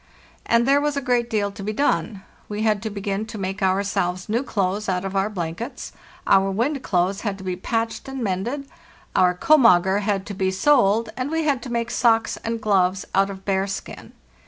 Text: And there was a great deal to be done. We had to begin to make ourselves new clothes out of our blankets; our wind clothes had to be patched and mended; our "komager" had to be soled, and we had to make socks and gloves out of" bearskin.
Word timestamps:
And 0.47 0.67
there 0.67 0.81
was 0.81 0.97
a 0.97 0.99
great 0.99 1.29
deal 1.29 1.51
to 1.51 1.61
be 1.63 1.73
done. 1.73 2.23
We 2.49 2.63
had 2.63 2.81
to 2.81 2.89
begin 2.89 3.27
to 3.27 3.37
make 3.37 3.61
ourselves 3.61 4.27
new 4.27 4.41
clothes 4.41 4.89
out 4.89 5.05
of 5.05 5.15
our 5.15 5.29
blankets; 5.29 5.93
our 6.25 6.49
wind 6.49 6.81
clothes 6.81 7.21
had 7.21 7.37
to 7.37 7.43
be 7.43 7.55
patched 7.55 8.07
and 8.07 8.23
mended; 8.23 8.67
our 9.15 9.35
"komager" 9.37 9.99
had 10.01 10.25
to 10.25 10.33
be 10.33 10.49
soled, 10.49 11.11
and 11.15 11.29
we 11.29 11.43
had 11.43 11.61
to 11.61 11.69
make 11.71 11.91
socks 11.91 12.37
and 12.37 12.59
gloves 12.59 13.05
out 13.13 13.29
of" 13.29 13.45
bearskin. 13.45 14.13